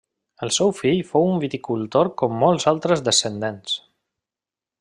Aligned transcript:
El 0.45 0.51
seu 0.55 0.71
fill 0.77 1.03
fou 1.09 1.27
un 1.33 1.37
viticultor 1.43 2.11
com 2.23 2.35
molts 2.47 2.69
altres 2.75 3.07
descendents. 3.11 3.81